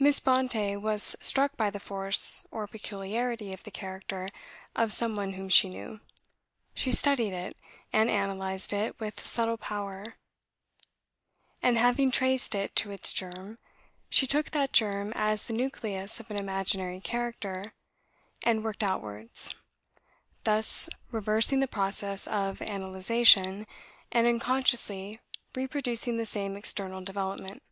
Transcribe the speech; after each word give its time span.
Miss 0.00 0.18
Brontë 0.18 0.80
was 0.82 1.14
struck 1.20 1.56
by 1.56 1.70
the 1.70 1.78
force 1.78 2.44
or 2.50 2.66
peculiarity 2.66 3.52
of 3.52 3.62
the 3.62 3.70
character 3.70 4.28
of 4.74 4.92
some 4.92 5.14
one 5.14 5.34
whom 5.34 5.48
she 5.48 5.68
knew; 5.68 6.00
she 6.74 6.90
studied 6.90 7.32
it, 7.32 7.56
and 7.92 8.10
analysed 8.10 8.72
it 8.72 8.98
with 8.98 9.20
subtle 9.20 9.56
power; 9.56 10.16
and 11.62 11.78
having 11.78 12.10
traced 12.10 12.56
it 12.56 12.74
to 12.74 12.90
its 12.90 13.12
germ, 13.12 13.58
she 14.10 14.26
took 14.26 14.50
that 14.50 14.72
germ 14.72 15.12
as 15.14 15.44
the 15.46 15.52
nucleus 15.52 16.18
of 16.18 16.32
an 16.32 16.36
imaginary 16.36 17.00
character, 17.00 17.74
and 18.42 18.64
worked 18.64 18.82
outwards; 18.82 19.54
thus 20.42 20.88
reversing 21.12 21.60
the 21.60 21.68
process 21.68 22.26
of 22.26 22.60
analysation, 22.62 23.68
and 24.10 24.26
unconsciously 24.26 25.20
reproducing 25.54 26.16
the 26.16 26.26
same 26.26 26.56
external 26.56 27.04
development. 27.04 27.62